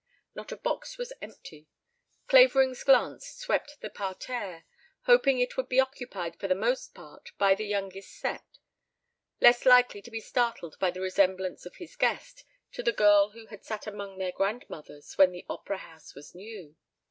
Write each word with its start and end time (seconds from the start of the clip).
Not 0.33 0.51
a 0.51 0.57
box 0.57 0.97
was 0.97 1.13
empty. 1.21 1.67
Clavering's 2.25 2.83
glance 2.83 3.27
swept 3.35 3.77
the 3.81 3.89
parterre, 3.91 4.65
hoping 5.01 5.39
it 5.39 5.57
would 5.57 5.69
be 5.69 5.79
occupied 5.79 6.37
for 6.39 6.47
the 6.47 6.55
most 6.55 6.95
part 6.95 7.29
by 7.37 7.53
the 7.53 7.67
youngest 7.67 8.15
set, 8.15 8.57
less 9.39 9.63
likely 9.63 10.01
to 10.01 10.09
be 10.09 10.19
startled 10.19 10.75
by 10.79 10.89
the 10.89 11.01
resemblance 11.01 11.67
of 11.67 11.75
his 11.75 11.95
guest 11.95 12.43
to 12.71 12.81
the 12.81 12.91
girl 12.91 13.29
who 13.33 13.45
had 13.45 13.63
sat 13.63 13.85
among 13.85 14.17
their 14.17 14.31
grandmothers 14.31 15.19
when 15.19 15.31
the 15.31 15.45
opera 15.47 15.77
house 15.77 16.15
was 16.15 16.33
new. 16.33 16.75